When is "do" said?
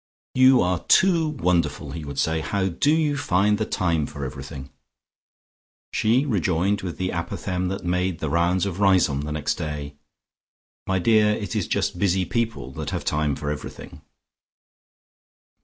2.69-2.91